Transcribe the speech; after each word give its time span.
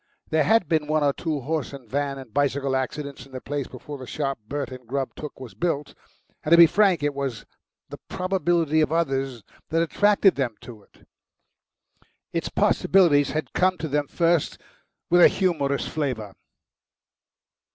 There 0.31 0.45
had 0.45 0.67
been 0.67 0.87
one 0.87 1.03
or 1.03 1.13
two 1.13 1.41
horse 1.41 1.73
and 1.73 1.87
van 1.87 2.17
and 2.17 2.33
bicycle 2.33 2.75
accidents 2.75 3.27
in 3.27 3.33
the 3.33 3.39
place 3.39 3.67
before 3.67 3.99
the 3.99 4.07
shop 4.07 4.39
Bert 4.47 4.71
and 4.71 4.87
Grubb 4.87 5.13
took 5.15 5.39
was 5.39 5.53
built, 5.53 5.93
and, 6.43 6.49
to 6.51 6.57
be 6.57 6.65
frank, 6.65 7.03
it 7.03 7.13
was 7.13 7.45
the 7.89 7.99
probability 8.09 8.81
of 8.81 8.91
others 8.91 9.43
that 9.69 9.83
attracted 9.83 10.33
them 10.33 10.55
to 10.61 10.81
it. 10.81 11.07
Its 12.33 12.49
possibilities 12.49 13.29
had 13.29 13.53
come 13.53 13.77
to 13.77 13.87
them 13.87 14.07
first 14.07 14.57
with 15.11 15.21
a 15.21 15.27
humorous 15.27 15.87
flavour. 15.87 16.33